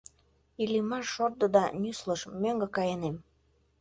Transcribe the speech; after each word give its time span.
Иллимар 0.63 1.03
шорто 1.13 1.45
да 1.55 1.63
нюслыш: 1.81 2.21
«Мӧҥгӧ 2.41 2.67
кайынем!». 2.75 3.15